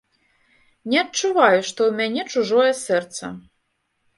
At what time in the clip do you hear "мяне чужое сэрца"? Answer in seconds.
1.99-3.25